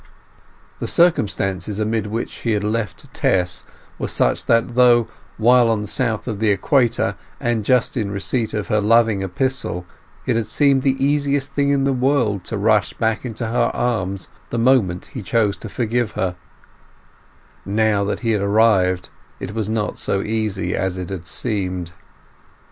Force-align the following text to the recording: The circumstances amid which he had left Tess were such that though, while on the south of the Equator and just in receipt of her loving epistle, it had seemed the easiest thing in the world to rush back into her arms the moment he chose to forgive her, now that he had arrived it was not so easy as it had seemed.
The 0.79 0.87
circumstances 0.87 1.77
amid 1.77 2.07
which 2.07 2.37
he 2.37 2.53
had 2.53 2.63
left 2.63 3.13
Tess 3.13 3.65
were 3.99 4.07
such 4.07 4.47
that 4.47 4.73
though, 4.73 5.07
while 5.37 5.69
on 5.69 5.83
the 5.83 5.87
south 5.87 6.27
of 6.27 6.39
the 6.39 6.49
Equator 6.49 7.15
and 7.39 7.63
just 7.63 7.95
in 7.95 8.09
receipt 8.09 8.55
of 8.55 8.65
her 8.69 8.81
loving 8.81 9.21
epistle, 9.21 9.85
it 10.25 10.35
had 10.35 10.47
seemed 10.47 10.81
the 10.81 10.95
easiest 10.97 11.51
thing 11.53 11.69
in 11.69 11.83
the 11.83 11.93
world 11.93 12.43
to 12.45 12.57
rush 12.57 12.93
back 12.93 13.25
into 13.25 13.45
her 13.45 13.69
arms 13.75 14.27
the 14.49 14.57
moment 14.57 15.11
he 15.13 15.21
chose 15.21 15.55
to 15.59 15.69
forgive 15.69 16.13
her, 16.13 16.35
now 17.63 18.03
that 18.03 18.21
he 18.21 18.31
had 18.31 18.41
arrived 18.41 19.09
it 19.39 19.53
was 19.53 19.69
not 19.69 19.99
so 19.99 20.23
easy 20.23 20.75
as 20.75 20.97
it 20.97 21.09
had 21.09 21.27
seemed. 21.27 21.91